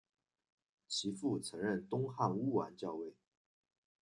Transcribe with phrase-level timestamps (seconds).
[0.87, 3.13] 其父曾任东汉乌丸校尉。